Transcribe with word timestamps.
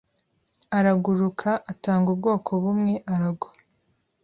araguruka, 0.77 1.49
atanga 1.71 2.07
ubwoko 2.15 2.49
bumwe, 2.63 2.93
aragwa. 3.13 3.49